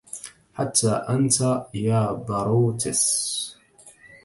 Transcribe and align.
حتى 0.53 0.89
أنتَ 0.91 1.65
يا 1.73 2.11
بروتوس؟ 2.11 3.07